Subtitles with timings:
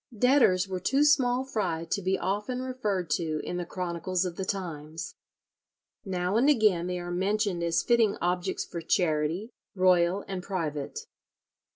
[0.17, 4.43] Debtors were too small fry to be often referred to in the chronicles of the
[4.45, 5.13] times.
[6.03, 11.01] Now and again they are mentioned as fitting objects for charity, royal and private.